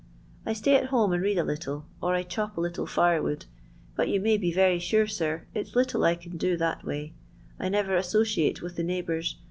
I 0.47 0.53
stay 0.53 0.75
at 0.77 0.87
home 0.87 1.13
and 1.13 1.21
read 1.21 1.37
a 1.37 1.43
little; 1.43 1.85
or 2.01 2.15
I 2.15 2.23
chop 2.23 2.57
a 2.57 2.61
littb 2.61 2.89
fire 2.89 3.21
wood, 3.21 3.45
but 3.95 4.09
you 4.09 4.19
may 4.19 4.35
bt 4.35 4.51
very 4.55 4.81
aura, 4.93 5.09
air, 5.21 5.47
its 5.53 5.75
little 5.75 6.03
I 6.03 6.15
can 6.15 6.37
do 6.37 6.57
that 6.57 6.83
way. 6.83 7.13
I 7.59 7.69
never 7.69 7.91
associata 7.95 8.63
with 8.63 8.77
the 8.77 8.83
neighbours. 8.83 9.35